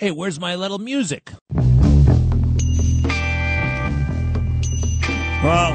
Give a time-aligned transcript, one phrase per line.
[0.00, 1.30] Hey, where's my little music?
[5.44, 5.74] Well,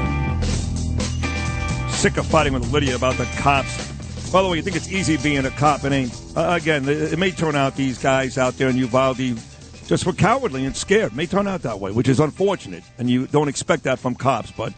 [1.88, 4.32] sick of fighting with Lydia about the cops.
[4.32, 5.84] By the way, you think it's easy being a cop?
[5.84, 6.20] It ain't.
[6.34, 9.38] Uh, again, it, may turn out these guys out there in Uvalde
[9.86, 11.12] just were cowardly and scared.
[11.12, 14.16] It may turn out that way, which is unfortunate, and you don't expect that from
[14.16, 14.50] cops.
[14.50, 14.72] But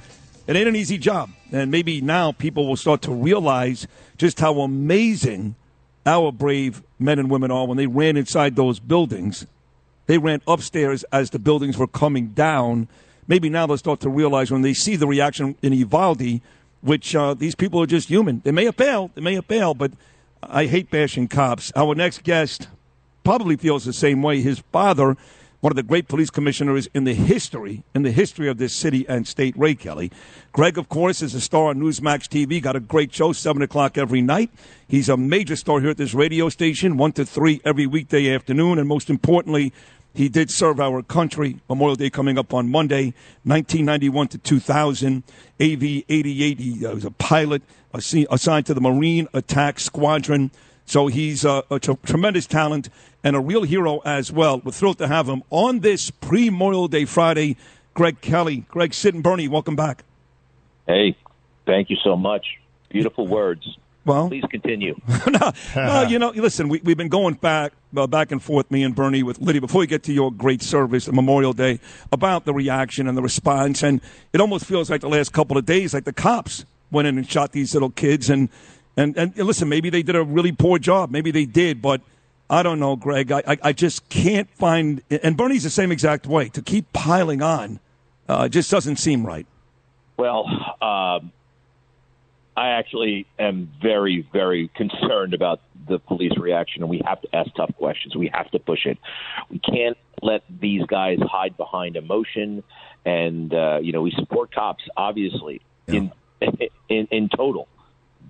[0.47, 3.87] it ain't an easy job, and maybe now people will start to realize
[4.19, 5.55] just how amazing
[6.05, 9.47] our brave men and women are when they ran inside those buildings.
[10.07, 12.89] They ran upstairs as the buildings were coming down
[13.29, 16.41] maybe now they'll start to realize when they see the reaction in Uvalde,
[16.81, 18.41] which uh, these people are just human.
[18.45, 19.93] They may have failed, they may have failed, but
[20.43, 21.71] I hate bashing cops.
[21.77, 22.69] Our next guest
[23.23, 24.41] probably feels the same way.
[24.41, 25.17] His father,
[25.61, 29.05] one of the great police commissioners in the history, in the history of this city
[29.09, 30.13] and state, Ray Kelly.
[30.53, 32.63] Greg, of course, is a star on Newsmax TV.
[32.63, 34.51] Got a great show, seven o'clock every night.
[34.87, 38.79] He's a major star here at this radio station, one to three every weekday afternoon,
[38.79, 39.73] and most importantly,
[40.15, 41.61] he did serve our country.
[41.69, 43.15] Memorial Day coming up on Monday,
[43.45, 45.23] 1991 to 2000.
[45.61, 47.63] AV 88, he uh, was a pilot
[47.93, 50.51] assigned to the Marine Attack Squadron.
[50.89, 52.89] So he's uh, a t- tremendous talent
[53.23, 54.63] and a real hero as well.
[54.65, 57.57] We're thrilled to have him on this pre Memorial Day Friday.
[57.93, 58.65] Greg Kelly.
[58.69, 60.05] Greg, Sid and Bernie, welcome back.
[60.87, 61.15] Hey,
[61.67, 62.47] thank you so much.
[62.89, 63.77] Beautiful words.
[64.07, 64.99] Well, please continue.
[65.27, 68.83] no, no, you know, listen, we, we've been going back, uh, back and forth, me
[68.83, 71.81] and Bernie, with Lydia, before we get to your great service, Memorial Day,
[72.13, 73.83] about the reaction and the response.
[73.83, 74.01] And
[74.33, 77.29] it almost feels like the last couple of days, like the cops went in and
[77.29, 78.31] shot these little kids.
[78.31, 78.49] And,
[78.99, 81.11] and, and listen, maybe they did a really poor job.
[81.11, 82.01] Maybe they did, but
[82.51, 83.31] I don't know, Greg.
[83.31, 86.49] I, I, I just can't find, and Bernie's the same exact way.
[86.51, 87.79] To keep piling on
[88.29, 89.47] uh, just doesn't seem right.
[90.17, 90.47] Well,
[90.83, 91.31] um,
[92.57, 97.55] I actually am very, very concerned about the police reaction, and we have to ask
[97.55, 98.17] tough questions.
[98.17, 98.99] We have to push it.
[99.49, 102.65] We can't let these guys hide behind emotion.
[103.05, 105.95] And uh, you know, we support cops, obviously, yeah.
[105.95, 106.13] in,
[106.89, 107.69] in in total.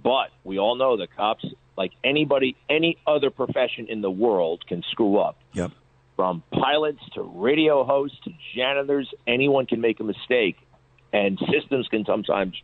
[0.03, 1.44] But we all know the cops,
[1.76, 5.38] like anybody, any other profession in the world, can screw up.
[5.53, 5.72] Yep.
[6.16, 10.56] From pilots to radio hosts to janitors, anyone can make a mistake,
[11.12, 12.54] and systems can sometimes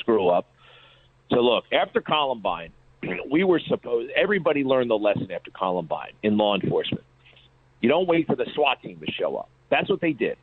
[0.00, 0.46] screw up
[1.30, 2.72] so look, after Columbine,
[3.30, 7.04] we were supposed everybody learned the lesson after Columbine in law enforcement.
[7.80, 9.48] You don't wait for the SWAT team to show up.
[9.70, 10.38] That's what they did.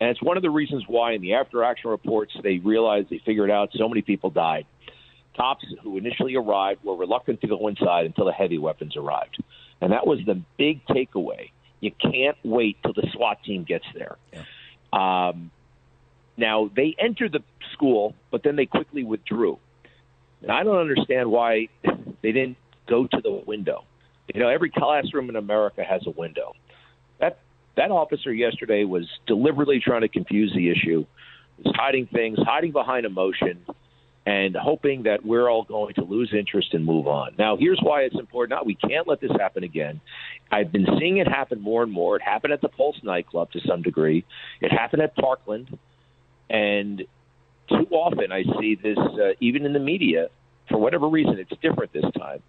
[0.00, 3.20] And it's one of the reasons why in the after action reports they realized they
[3.24, 4.66] figured out so many people died.
[5.36, 9.42] Cops who initially arrived were reluctant to go inside until the heavy weapons arrived.
[9.80, 11.50] And that was the big takeaway.
[11.80, 14.16] You can't wait till the SWAT team gets there.
[14.32, 15.28] Yeah.
[15.28, 15.50] Um,
[16.36, 17.42] now, they entered the
[17.72, 19.58] school, but then they quickly withdrew.
[20.42, 21.68] And I don't understand why
[22.22, 23.84] they didn't go to the window.
[24.32, 26.52] You know, every classroom in America has a window.
[27.20, 27.38] That
[27.76, 31.06] that officer yesterday was deliberately trying to confuse the issue,
[31.62, 33.64] was hiding things, hiding behind emotion,
[34.26, 37.30] and hoping that we're all going to lose interest and move on.
[37.38, 38.58] Now, here's why it's important.
[38.58, 40.00] Now, we can't let this happen again.
[40.50, 42.16] I've been seeing it happen more and more.
[42.16, 44.24] It happened at the Pulse nightclub to some degree.
[44.60, 45.78] It happened at Parkland,
[46.50, 47.02] and
[47.68, 50.26] too often I see this, uh, even in the media,
[50.68, 52.42] for whatever reason, it's different this time.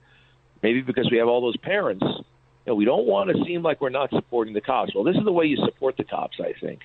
[0.63, 2.03] Maybe because we have all those parents.
[2.03, 4.95] You know, we don't want to seem like we're not supporting the cops.
[4.95, 6.81] Well, this is the way you support the cops, I think.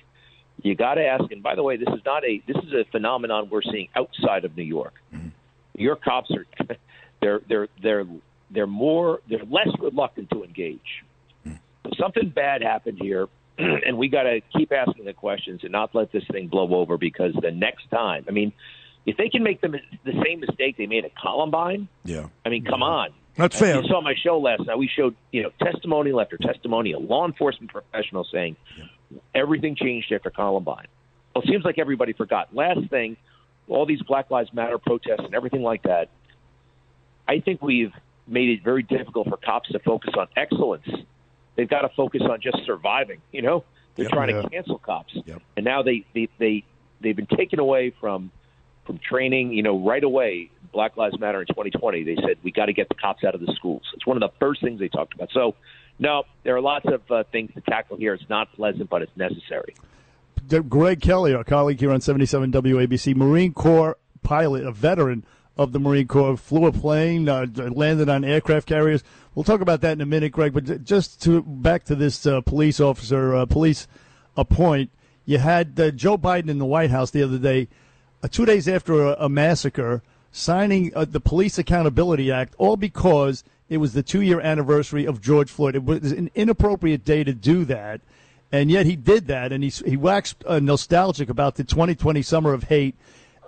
[0.61, 2.85] You got to ask, and by the way, this is not a this is a
[2.91, 4.93] phenomenon we're seeing outside of New York.
[5.13, 5.29] Mm-hmm.
[5.77, 6.45] New York cops are
[7.21, 8.05] they're they're they're
[8.49, 11.03] they're more they're less reluctant to engage.
[11.45, 11.91] Mm-hmm.
[11.99, 13.27] Something bad happened here
[13.57, 16.97] and we got to keep asking the questions and not let this thing blow over
[16.97, 18.51] because the next time, I mean,
[19.05, 22.65] if they can make the, the same mistake they made at Columbine, yeah, I mean,
[22.65, 23.09] come on.
[23.35, 23.81] That's fair.
[23.81, 24.77] You saw my show last night.
[24.77, 26.53] We showed, you know, testimonial after testimony
[26.93, 28.85] testimonial, law enforcement professionals saying yeah.
[29.33, 30.87] Everything changed after Columbine.
[31.33, 32.55] Well, it seems like everybody forgot.
[32.55, 33.17] Last thing,
[33.67, 36.09] all these Black Lives Matter protests and everything like that.
[37.27, 37.93] I think we've
[38.27, 40.87] made it very difficult for cops to focus on excellence
[41.55, 43.21] they've got to focus on just surviving.
[43.31, 43.63] You know,
[43.95, 44.41] they're yep, trying yeah.
[44.41, 45.41] to cancel cops, yep.
[45.55, 46.63] and now they they they
[47.01, 48.31] they've been taken away from
[48.85, 49.53] from training.
[49.53, 52.89] You know, right away, Black Lives Matter in 2020, they said we got to get
[52.89, 53.83] the cops out of the schools.
[53.93, 55.29] It's one of the first things they talked about.
[55.33, 55.55] So,
[55.99, 58.13] no, there are lots of uh, things to tackle here.
[58.13, 59.75] It's not pleasant, but it's necessary.
[60.67, 65.23] Greg Kelly, our colleague here on 77 WABC, Marine Corps pilot, a veteran
[65.55, 69.03] of the Marine Corps, flew a plane, uh, landed on aircraft carriers.
[69.35, 70.53] We'll talk about that in a minute, Greg.
[70.53, 73.87] But just to back to this uh, police officer, uh, police
[74.35, 74.89] appoint.
[75.25, 77.69] You had uh, Joe Biden in the White House the other day,
[78.21, 80.01] uh, two days after a, a massacre,
[80.31, 85.21] signing uh, the Police Accountability Act, all because it was the two year anniversary of
[85.21, 85.75] George Floyd.
[85.75, 88.01] It was an inappropriate day to do that.
[88.51, 92.53] And yet he did that, and he, he waxed uh, nostalgic about the 2020 summer
[92.53, 92.95] of hate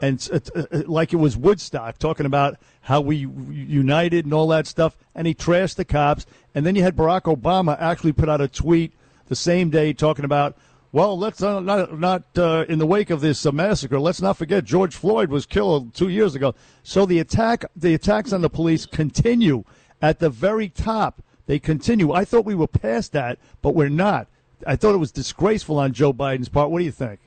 [0.02, 4.68] and uh, uh, like it was Woodstock, talking about how we united and all that
[4.68, 4.98] stuff.
[5.14, 6.26] And he trashed the cops.
[6.54, 8.94] And then you had Barack Obama actually put out a tweet
[9.28, 10.58] the same day talking about,
[10.92, 14.00] well, let's uh, not not uh, in the wake of this uh, massacre.
[14.00, 16.56] Let's not forget George Floyd was killed two years ago.
[16.84, 19.66] So the attack, the attacks on the police continue
[20.02, 21.22] at the very top.
[21.48, 22.12] They continue.
[22.12, 24.28] I thought we were past that, but we're not.
[24.66, 26.72] I thought it was disgraceful on Joe Biden's part.
[26.72, 27.20] What do you think?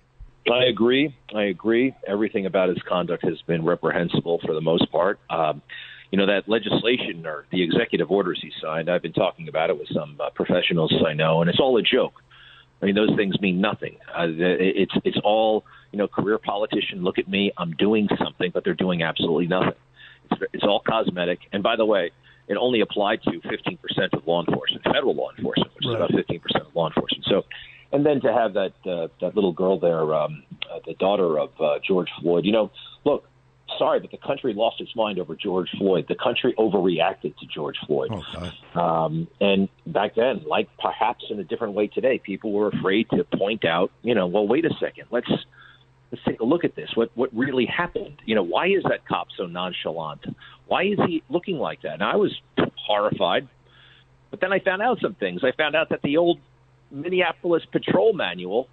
[0.50, 1.14] I agree.
[1.34, 1.94] I agree.
[2.06, 5.20] Everything about his conduct has been reprehensible for the most part.
[5.30, 5.62] Um,
[6.10, 8.88] you know that legislation or the executive orders he signed.
[8.90, 11.82] I've been talking about it with some uh, professionals I know, and it's all a
[11.82, 12.22] joke.
[12.80, 13.96] I mean, those things mean nothing.
[14.16, 16.08] Uh, it's it's all you know.
[16.08, 17.52] Career politician, look at me.
[17.58, 19.74] I'm doing something, but they're doing absolutely nothing.
[20.30, 21.40] It's it's all cosmetic.
[21.52, 22.10] And by the way,
[22.48, 23.78] it only applied to 15%
[24.12, 26.10] of law enforcement, federal law enforcement, which right.
[26.10, 27.24] is about 15% of law enforcement.
[27.28, 27.44] So
[27.92, 31.50] and then to have that uh, that little girl there, um, uh, the daughter of
[31.60, 32.44] uh, George Floyd.
[32.44, 32.70] You know,
[33.04, 33.24] look,
[33.78, 36.06] sorry, but the country lost its mind over George Floyd.
[36.08, 38.10] The country overreacted to George Floyd.
[38.12, 43.08] Oh, um, and back then, like perhaps in a different way today, people were afraid
[43.10, 45.30] to point out, you know, well, wait a second, let's
[46.12, 46.90] let's take a look at this.
[46.94, 48.20] What what really happened?
[48.26, 50.24] You know, why is that cop so nonchalant?
[50.68, 51.94] Why is he looking like that?
[51.94, 52.32] And I was
[52.86, 53.48] horrified.
[54.30, 55.40] But then I found out some things.
[55.42, 56.38] I found out that the old
[56.90, 58.68] Minneapolis Patrol Manual,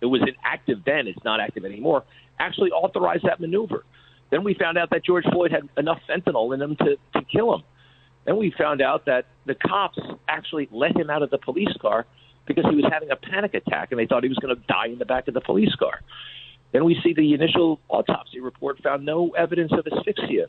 [0.00, 2.04] it was inactive then, it's not active anymore,
[2.38, 3.84] actually authorized that maneuver.
[4.30, 7.54] Then we found out that George Floyd had enough fentanyl in him to, to kill
[7.54, 7.62] him.
[8.24, 12.06] Then we found out that the cops actually let him out of the police car
[12.46, 14.86] because he was having a panic attack and they thought he was going to die
[14.86, 16.00] in the back of the police car.
[16.72, 20.46] Then we see the initial autopsy report found no evidence of asphyxia.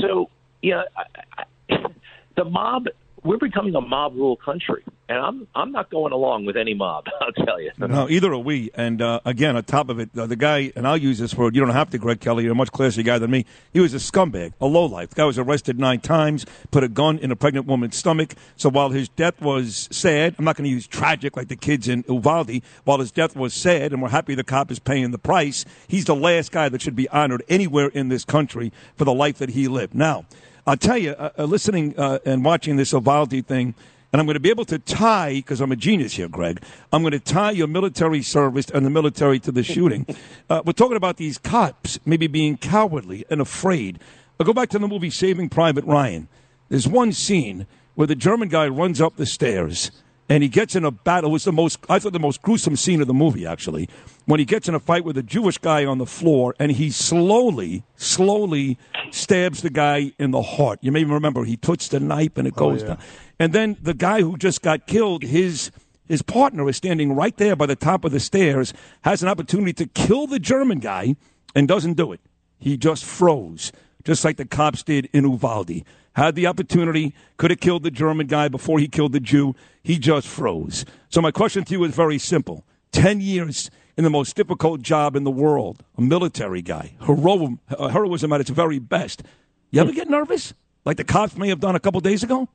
[0.00, 0.30] So,
[0.62, 1.76] yeah, I, I,
[2.36, 2.86] the mob
[3.24, 7.06] we're becoming a mob rule country, and I'm I'm not going along with any mob.
[7.20, 7.70] I'll tell you.
[7.78, 8.70] No, either are we.
[8.74, 11.54] And uh, again, on top of it, uh, the guy, and I'll use this word.
[11.54, 12.44] You don't have to, Greg Kelly.
[12.44, 13.46] You're a much classier guy than me.
[13.72, 15.10] He was a scumbag, a lowlife.
[15.10, 18.34] The guy was arrested nine times, put a gun in a pregnant woman's stomach.
[18.56, 21.88] So while his death was sad, I'm not going to use tragic like the kids
[21.88, 22.62] in Uvalde.
[22.84, 26.06] While his death was sad, and we're happy the cop is paying the price, he's
[26.06, 29.50] the last guy that should be honored anywhere in this country for the life that
[29.50, 29.94] he lived.
[29.94, 30.24] Now.
[30.64, 33.74] I'll tell you, uh, uh, listening uh, and watching this Uvalde thing,
[34.12, 36.62] and I'm going to be able to tie, because I'm a genius here, Greg,
[36.92, 40.06] I'm going to tie your military service and the military to the shooting.
[40.50, 43.98] uh, we're talking about these cops maybe being cowardly and afraid.
[44.38, 46.28] I'll go back to the movie Saving Private Ryan.
[46.68, 47.66] There's one scene
[47.96, 49.90] where the German guy runs up the stairs
[50.32, 51.28] and he gets in a battle.
[51.28, 53.90] It was the most, I thought, the most gruesome scene of the movie, actually,
[54.24, 56.90] when he gets in a fight with a Jewish guy on the floor and he
[56.90, 58.78] slowly, slowly
[59.10, 60.78] stabs the guy in the heart.
[60.80, 62.94] You may remember he puts the knife and it oh, goes oh, yeah.
[62.94, 63.04] down.
[63.38, 65.70] And then the guy who just got killed, his
[66.08, 69.74] his partner is standing right there by the top of the stairs, has an opportunity
[69.74, 71.14] to kill the German guy
[71.54, 72.20] and doesn't do it.
[72.58, 73.70] He just froze,
[74.02, 78.26] just like the cops did in Uvalde had the opportunity, could have killed the German
[78.26, 79.54] guy before he killed the Jew.
[79.82, 80.84] He just froze.
[81.08, 82.64] So my question to you is very simple.
[82.92, 87.88] 10 years in the most difficult job in the world, a military guy, heroism, uh,
[87.88, 89.22] heroism at its very best.
[89.70, 90.54] You ever get nervous?
[90.84, 92.48] Like the cops may have done a couple days ago?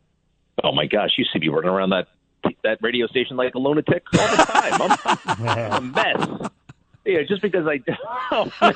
[0.63, 2.07] Oh my gosh, you see me running around that
[2.63, 4.81] that radio station like a lunatic all the time.
[4.81, 6.49] I'm, I'm a mess.
[7.07, 7.81] Yeah, just because I.
[8.29, 8.73] Oh man,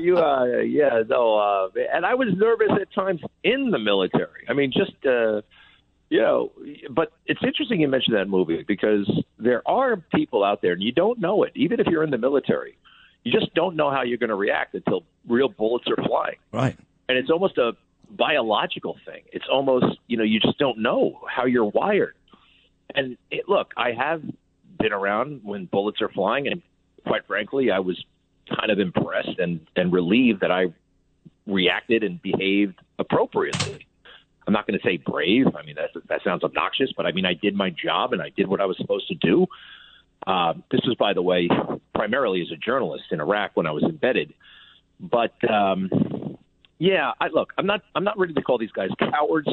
[0.00, 4.44] you uh, yeah, no, uh, and I was nervous at times in the military.
[4.48, 5.42] I mean, just uh,
[6.10, 6.50] you know,
[6.90, 10.90] but it's interesting you mentioned that movie because there are people out there, and you
[10.90, 12.76] don't know it, even if you're in the military.
[13.22, 16.38] You just don't know how you're going to react until real bullets are flying.
[16.52, 16.76] Right.
[17.08, 17.76] And it's almost a
[18.10, 19.22] biological thing.
[19.32, 22.16] It's almost, you know, you just don't know how you're wired.
[22.96, 24.24] And it, look, I have
[24.82, 26.62] been around when bullets are flying, and
[27.06, 28.02] quite frankly, I was
[28.48, 30.66] kind of impressed and and relieved that I
[31.46, 33.86] reacted and behaved appropriately.
[34.46, 35.46] I'm not going to say brave.
[35.56, 38.30] I mean, that that sounds obnoxious, but I mean, I did my job and I
[38.30, 39.46] did what I was supposed to do.
[40.26, 41.48] Uh, this was, by the way,
[41.94, 44.34] primarily as a journalist in Iraq when I was embedded.
[45.00, 45.90] But um,
[46.78, 49.48] yeah, I, look, I'm not I'm not ready to call these guys cowards.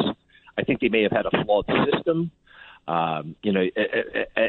[0.57, 2.31] I think they may have had a flawed system.
[2.87, 3.67] Um, you know,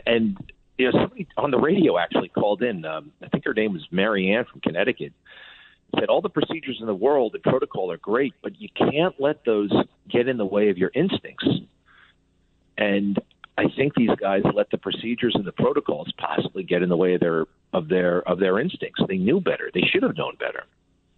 [0.06, 0.38] and
[0.80, 2.84] you know, somebody on the radio actually called in.
[2.84, 5.12] Um, I think her name was Mary Ann from Connecticut.
[5.98, 9.44] Said all the procedures in the world and protocol are great, but you can't let
[9.44, 9.72] those
[10.08, 11.46] get in the way of your instincts.
[12.78, 13.18] And
[13.58, 17.14] I think these guys let the procedures and the protocols possibly get in the way
[17.14, 19.02] of their of their of their instincts.
[19.08, 19.70] They knew better.
[19.74, 20.64] They should have known better.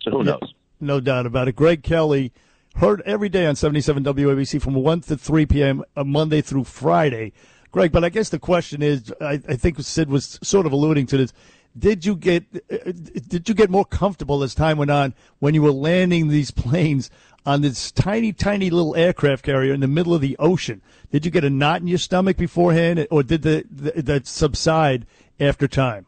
[0.00, 0.54] So who knows?
[0.81, 1.54] No doubt about it.
[1.54, 2.33] Greg Kelly
[2.76, 5.85] Heard every day on 77 WABC from 1 to 3 p.m.
[5.95, 7.33] Uh, Monday through Friday.
[7.73, 11.07] Greg, but I guess the question is, I, I think Sid was sort of alluding
[11.07, 11.33] to this.
[11.76, 15.62] Did you get uh, did you get more comfortable as time went on when you
[15.62, 17.11] were landing these planes
[17.47, 20.83] on this tiny, tiny little aircraft carrier in the middle of the ocean?
[21.11, 25.07] Did you get a knot in your stomach beforehand, or did the, the that subside
[25.41, 26.05] after time?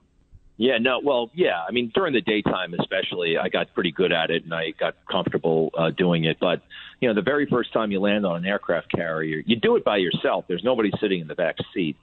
[0.57, 1.65] Yeah, no, well, yeah.
[1.67, 4.95] I mean, during the daytime, especially, I got pretty good at it and I got
[5.11, 6.39] comfortable uh, doing it.
[6.39, 6.63] But
[7.05, 9.85] you know, the very first time you land on an aircraft carrier, you do it
[9.85, 10.47] by yourself.
[10.49, 11.99] There's nobody sitting in the back seat,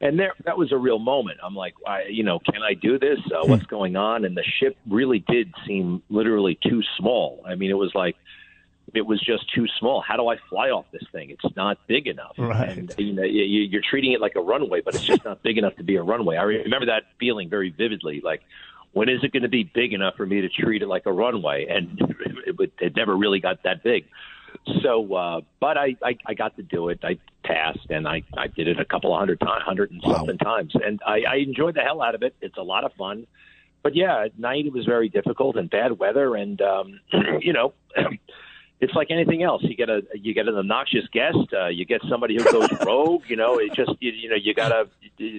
[0.00, 1.40] and there that was a real moment.
[1.42, 3.18] I'm like, I, you know, can I do this?
[3.34, 3.68] Uh, what's hmm.
[3.68, 4.24] going on?
[4.24, 7.42] And the ship really did seem literally too small.
[7.44, 8.14] I mean, it was like
[8.94, 10.00] it was just too small.
[10.00, 11.30] How do I fly off this thing?
[11.30, 12.36] It's not big enough.
[12.38, 12.78] Right.
[12.78, 15.58] And you know, you, are treating it like a runway, but it's just not big
[15.58, 16.36] enough to be a runway.
[16.36, 18.20] I remember that feeling very vividly.
[18.22, 18.42] Like,
[18.92, 21.12] when is it going to be big enough for me to treat it like a
[21.12, 21.66] runway?
[21.68, 22.00] And
[22.46, 24.06] it, it never really got that big.
[24.82, 27.00] So, uh, but I, I, I got to do it.
[27.02, 30.38] I passed, and I, I did it a couple of hundred times, hundred and something
[30.42, 30.56] wow.
[30.56, 32.34] times, and I, I enjoyed the hell out of it.
[32.40, 33.26] It's a lot of fun.
[33.82, 37.00] But yeah, at night it was very difficult and bad weather, and um,
[37.40, 37.74] you know.
[38.80, 39.62] it's like anything else.
[39.64, 41.36] You get a you get an obnoxious guest.
[41.52, 43.22] Uh, you get somebody who goes rogue.
[43.26, 44.88] You know, it just you, you know you gotta.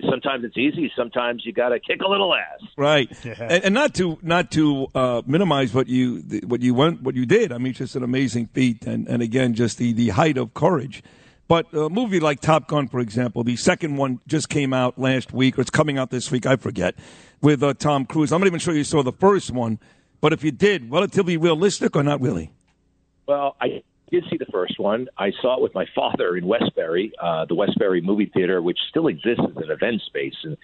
[0.10, 0.92] Sometimes it's easy.
[0.96, 2.60] Sometimes you gotta kick a little ass.
[2.78, 3.36] Right, yeah.
[3.40, 7.26] and, and, not to not to uh, minimize what you what you went what you
[7.26, 7.54] did.
[7.54, 10.54] I mean, it's just an amazing feat, and and again, just the the height of
[10.54, 11.02] courage.
[11.48, 15.34] But a movie like Top Gun, for example, the second one just came out last
[15.34, 16.46] week, or it's coming out this week.
[16.46, 16.96] I forget.
[17.42, 19.80] With uh, Tom Cruise, I'm not even sure you saw the first one,
[20.20, 22.52] but if you did, relatively realistic or not really?
[23.30, 25.08] Well, I did see the first one.
[25.16, 29.06] I saw it with my father in Westbury, uh, the Westbury movie theater, which still
[29.06, 30.34] exists as an event space.
[30.44, 30.58] And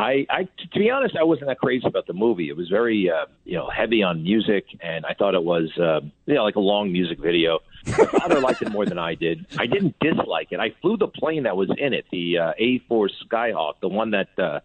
[0.00, 2.48] I, I, to be honest, I wasn't that crazy about the movie.
[2.48, 6.00] It was very, uh, you know, heavy on music, and I thought it was, uh,
[6.26, 7.60] you know, like a long music video.
[7.86, 9.46] My father liked it more than I did.
[9.56, 10.58] I didn't dislike it.
[10.58, 14.36] I flew the plane that was in it, the uh, A4 Skyhawk, the one that
[14.40, 14.58] uh,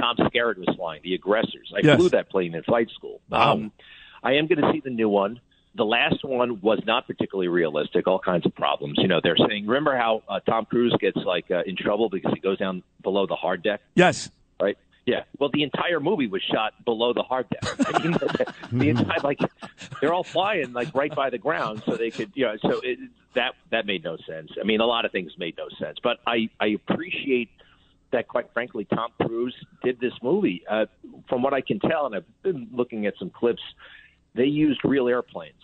[0.00, 1.72] Tom Skerritt was flying, the aggressors.
[1.72, 1.98] I yes.
[2.00, 3.20] flew that plane in flight school.
[3.30, 3.52] Wow.
[3.52, 3.72] Um,
[4.24, 5.38] I am going to see the new one
[5.76, 8.06] the last one was not particularly realistic.
[8.06, 8.98] All kinds of problems.
[8.98, 9.66] You know, they're saying.
[9.66, 13.26] Remember how uh, Tom Cruise gets like uh, in trouble because he goes down below
[13.26, 13.80] the hard deck?
[13.94, 14.30] Yes.
[14.60, 14.78] Right.
[15.06, 15.24] Yeah.
[15.38, 17.62] Well, the entire movie was shot below the hard deck.
[17.94, 19.40] I mean, the, the entire like
[20.00, 22.56] they're all flying like right by the ground, so they could, you know.
[22.62, 22.98] So it,
[23.34, 24.52] that that made no sense.
[24.60, 25.98] I mean, a lot of things made no sense.
[26.02, 27.50] But I I appreciate
[28.12, 30.62] that, quite frankly, Tom Cruise did this movie.
[30.70, 30.86] Uh,
[31.28, 33.62] from what I can tell, and I've been looking at some clips
[34.34, 35.54] they used real airplanes.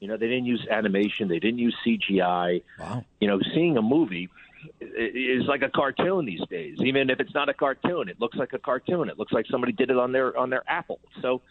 [0.00, 2.62] You know, they didn't use animation, they didn't use CGI.
[2.78, 3.04] Wow.
[3.20, 4.28] You know, seeing a movie
[4.80, 6.78] is like a cartoon these days.
[6.80, 9.08] Even if it's not a cartoon, it looks like a cartoon.
[9.08, 11.00] It looks like somebody did it on their on their Apple.
[11.20, 11.42] So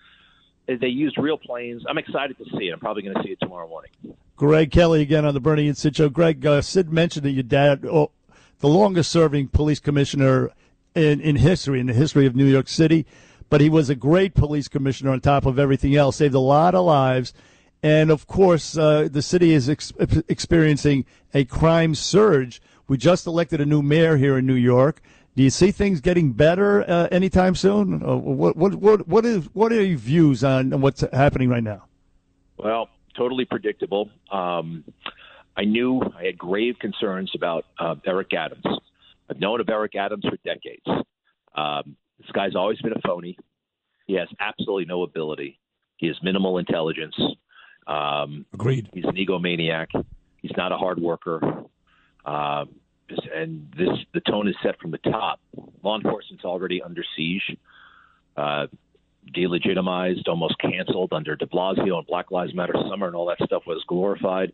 [0.68, 1.84] they used real planes.
[1.88, 2.74] I'm excited to see it.
[2.74, 3.92] I'm probably going to see it tomorrow morning.
[4.36, 6.10] Greg Kelly again on the Bernie and Sid show.
[6.10, 8.12] Greg, uh, Sid mentioned that your dad, oh,
[8.60, 10.52] the longest serving police commissioner
[10.94, 13.06] in, in history, in the history of New York City
[13.50, 16.76] but he was a great police commissioner on top of everything else, saved a lot
[16.76, 17.34] of lives.
[17.84, 19.94] And of course, uh, the city is ex-
[20.28, 22.62] experiencing a crime surge.
[22.88, 25.02] We just elected a new mayor here in New York.
[25.36, 28.02] Do you see things getting better uh, anytime soon?
[28.04, 31.84] Uh, what, what, what, what, is, what are your views on what's happening right now?
[32.58, 34.10] Well, totally predictable.
[34.32, 34.84] Um,
[35.56, 38.66] I knew I had grave concerns about uh, Eric Adams.
[39.30, 40.86] I've known of Eric Adams for decades.
[41.56, 43.38] Um, this guy's always been a phony.
[44.06, 45.60] He has absolutely no ability.
[45.98, 47.16] He has minimal intelligence.
[47.86, 48.90] Um, Agreed.
[48.94, 49.88] He's an egomaniac.
[50.42, 51.42] He's not a hard worker.
[52.26, 52.76] Um,
[53.34, 55.40] and this the tone is set from the top.
[55.84, 57.58] Law enforcement's already under siege,
[58.36, 58.68] uh,
[59.36, 63.64] delegitimized, almost canceled under De Blasio and Black Lives Matter summer, and all that stuff
[63.66, 64.52] was glorified.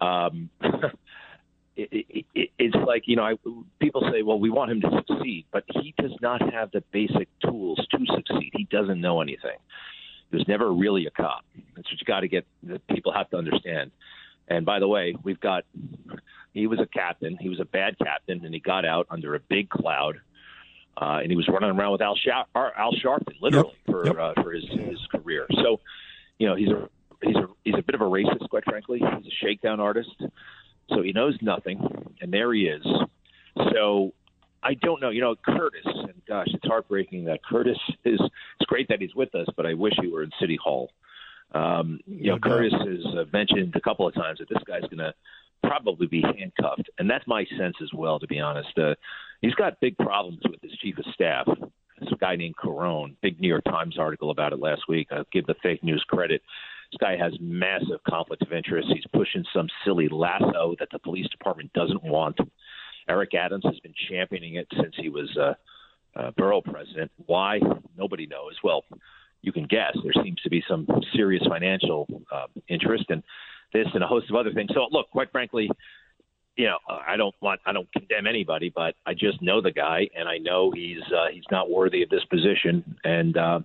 [0.00, 0.50] Um,
[1.78, 3.34] it, it, it's like you know I,
[3.80, 7.28] people say well we want him to succeed but he does not have the basic
[7.40, 8.50] tools to succeed.
[8.54, 9.58] He doesn't know anything.
[10.30, 11.44] He was never really a cop.
[11.76, 13.92] That's what you got to get that people have to understand.
[14.48, 15.64] And by the way we've got
[16.52, 17.36] he was a captain.
[17.40, 20.20] He was a bad captain and he got out under a big cloud
[21.00, 22.16] uh, and he was running around with Al,
[22.54, 23.94] Al Sharpton literally yep.
[23.94, 24.18] for yep.
[24.18, 25.46] Uh, for his his career.
[25.62, 25.80] So
[26.38, 26.88] you know he's a
[27.22, 28.98] he's a he's a bit of a racist quite frankly.
[28.98, 30.10] He's a shakedown artist
[30.90, 31.80] so he knows nothing,
[32.20, 32.84] and there he is.
[33.72, 34.12] So
[34.62, 35.10] I don't know.
[35.10, 38.20] You know, Curtis, and gosh, it's heartbreaking that Curtis is.
[38.20, 40.90] It's great that he's with us, but I wish he were in City Hall.
[41.52, 44.98] Um, you know, Curtis has uh, mentioned a couple of times that this guy's going
[44.98, 45.14] to
[45.62, 48.18] probably be handcuffed, and that's my sense as well.
[48.18, 48.94] To be honest, uh,
[49.40, 51.48] he's got big problems with his chief of staff.
[52.00, 55.08] This guy named Carone, big New York Times article about it last week.
[55.10, 56.42] I'll give the fake news credit
[56.92, 58.88] This guy has massive conflict of interest.
[58.92, 62.38] He's pushing some silly lasso that the police department doesn't want.
[63.08, 65.54] Eric Adams has been championing it since he was uh,
[66.18, 67.10] uh, borough president.
[67.26, 67.60] Why?
[67.96, 68.56] Nobody knows.
[68.64, 68.84] Well,
[69.42, 69.96] you can guess.
[70.02, 73.22] There seems to be some serious financial uh, interest in
[73.72, 74.70] this and a host of other things.
[74.74, 75.70] So, look, quite frankly,
[76.56, 80.08] you know, I don't want, I don't condemn anybody, but I just know the guy,
[80.16, 83.60] and I know he's uh, he's not worthy of this position, and uh,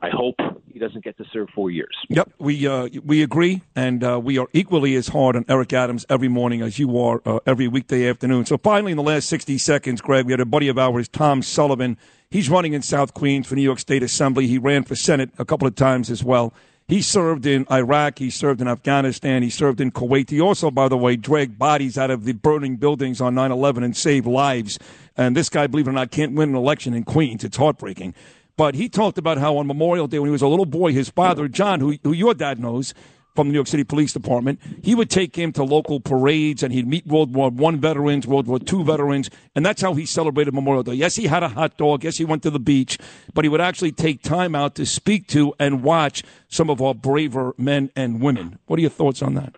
[0.00, 0.36] I hope
[0.80, 1.94] doesn't get to serve four years.
[2.08, 6.04] Yep, we uh, we agree, and uh, we are equally as hard on Eric Adams
[6.08, 8.46] every morning as you are uh, every weekday afternoon.
[8.46, 11.42] So finally, in the last sixty seconds, Greg, we had a buddy of ours, Tom
[11.42, 11.96] Sullivan.
[12.30, 14.46] He's running in South Queens for New York State Assembly.
[14.46, 16.52] He ran for Senate a couple of times as well.
[16.90, 18.18] He served in Iraq.
[18.18, 19.44] He served in Afghanistan.
[19.44, 20.28] He served in Kuwait.
[20.28, 23.84] He also, by the way, dragged bodies out of the burning buildings on 9 11
[23.84, 24.76] and saved lives.
[25.16, 27.44] And this guy, believe it or not, can't win an election in Queens.
[27.44, 28.12] It's heartbreaking.
[28.60, 31.08] But he talked about how on Memorial Day, when he was a little boy, his
[31.08, 32.92] father, John, who, who your dad knows
[33.34, 36.70] from the New York City Police Department, he would take him to local parades and
[36.70, 40.52] he'd meet World War One veterans, World War Two veterans, and that's how he celebrated
[40.52, 40.92] Memorial Day.
[40.92, 42.04] Yes, he had a hot dog.
[42.04, 42.98] Yes, he went to the beach,
[43.32, 46.94] but he would actually take time out to speak to and watch some of our
[46.94, 48.58] braver men and women.
[48.66, 49.56] What are your thoughts on that?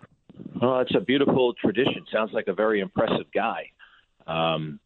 [0.61, 2.05] Well, it's a beautiful tradition.
[2.09, 3.71] Sounds like a very impressive guy.
[4.27, 4.79] Um,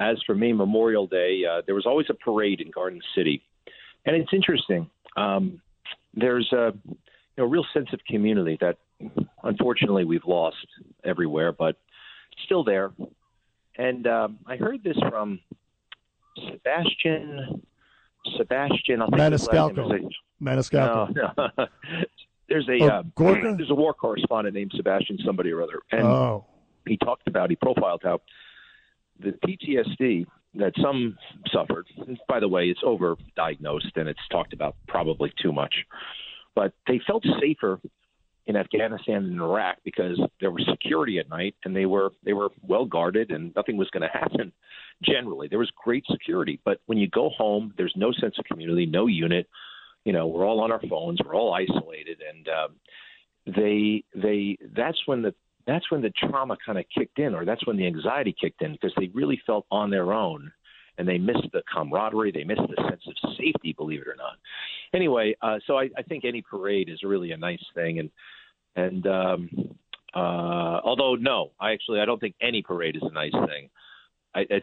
[0.00, 3.40] as for me, Memorial Day, uh, there was always a parade in Garden City
[4.04, 4.90] and it's interesting.
[5.16, 5.60] Um,
[6.14, 6.96] there's a you
[7.38, 8.78] know, real sense of community that
[9.42, 10.66] unfortunately we've lost
[11.04, 11.76] everywhere, but
[12.44, 12.92] still there.
[13.76, 15.40] And um, I heard this from
[16.50, 17.62] Sebastian.
[18.36, 20.08] Sebastian, I'll Maniscalco.
[20.40, 21.14] Maniscalco.
[21.16, 21.66] No, no.
[22.48, 23.02] there's a oh, uh,
[23.56, 26.44] there's a war correspondent named Sebastian somebody or other, and Oh,
[26.86, 28.20] he talked about he profiled how
[29.18, 31.16] the PTSD that some
[31.52, 31.86] suffered.
[32.28, 35.74] By the way, it's overdiagnosed and it's talked about probably too much.
[36.54, 37.80] But they felt safer
[38.46, 42.50] in Afghanistan and Iraq because there was security at night and they were they were
[42.66, 44.52] well guarded and nothing was going to happen.
[45.02, 46.60] Generally, there was great security.
[46.64, 49.48] But when you go home, there's no sense of community, no unit.
[50.04, 54.98] You know, we're all on our phones, we're all isolated, and um, they they that's
[55.06, 55.34] when the
[55.66, 58.72] that's when the trauma kind of kicked in, or that's when the anxiety kicked in,
[58.72, 60.52] because they really felt on their own
[60.98, 64.34] and they missed the camaraderie, they missed the sense of safety, believe it or not.
[64.94, 68.10] Anyway, uh, so I, I think any parade is really a nice thing, and
[68.76, 69.50] and um,
[70.14, 73.70] uh, although no, I actually I don't think any parade is a nice thing.
[74.34, 74.46] I,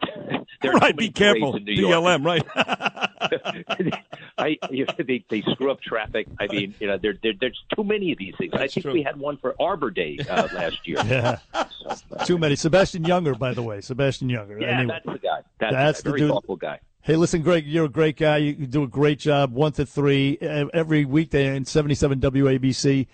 [0.64, 1.52] right, be careful.
[1.52, 2.04] parades in New York.
[2.04, 2.44] BLM, right?
[4.38, 6.26] I, you, they, they screw up traffic.
[6.38, 8.52] I mean, you know, there, there, there's too many of these things.
[8.54, 8.92] I think true.
[8.92, 10.98] we had one for Arbor Day uh, last year.
[11.06, 11.38] yeah.
[11.54, 12.56] So, uh, Too many.
[12.56, 13.80] Sebastian Junger, by the way.
[13.80, 14.60] Sebastian Junger.
[14.60, 14.94] yeah, Anyway.
[15.04, 15.40] that's the guy.
[15.58, 16.20] That's, That's the the guy.
[16.22, 16.30] dude.
[16.30, 16.80] thoughtful guy.
[17.02, 18.38] Hey, listen, Greg, you're a great guy.
[18.38, 23.06] You do a great job, one to three, uh, every weekday in 77 WABC.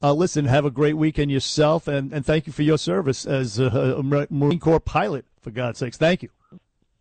[0.00, 3.58] Uh, listen, have a great weekend yourself, and, and thank you for your service as
[3.60, 5.96] a Marine Corps pilot, for God's sakes.
[5.96, 6.28] Thank you.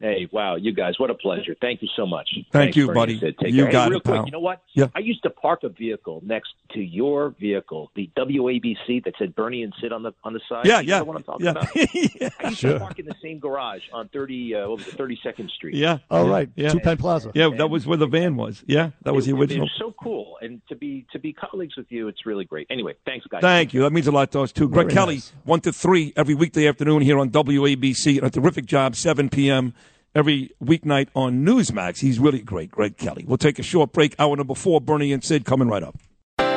[0.02, 1.56] Hey, wow, you guys, what a pleasure.
[1.62, 2.28] Thank you so much.
[2.34, 3.14] Thank Thanks, you, Bernie buddy.
[3.28, 3.72] and Take You care.
[3.72, 4.26] got hey, real it, quick, pal.
[4.26, 4.62] you know what?
[4.74, 4.88] Yeah.
[4.96, 9.62] I used to park a vehicle next to your vehicle, the WABC that said Bernie
[9.64, 10.66] and Sid on the on the side.
[10.66, 11.52] Yeah, You yeah, know what I'm talking yeah.
[11.52, 11.68] about?
[11.76, 12.74] I used Sure.
[12.74, 15.76] to park in the same garage on 30, uh, what was it, 32nd Street.
[15.76, 16.00] yeah.
[16.10, 16.70] All right, Yeah.
[16.70, 17.32] Two Penn Plaza.
[17.36, 18.64] Yeah, that was where the van was.
[18.68, 19.68] Yeah, that was the It- original.
[19.68, 22.66] It's so cool, and to be to be colleagues with you, it's really great.
[22.70, 23.42] Anyway, thanks, guys.
[23.42, 23.82] Thank you.
[23.82, 24.68] That means a lot to us, too.
[24.68, 25.34] Greg Very Kelly, nice.
[25.46, 28.22] 1 to 3 every weekday afternoon here on WABC.
[28.24, 29.74] A terrific job, 7 p.m.
[30.14, 32.00] every weeknight on Newsmax.
[32.00, 33.26] He's really great, Greg Kelly.
[33.28, 34.16] We'll take a short break.
[34.20, 35.98] Hour number four, Bernie and Sid coming right up.